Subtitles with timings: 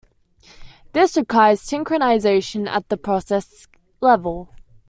[0.93, 3.67] This requires synchronization at the process
[4.01, 4.49] level.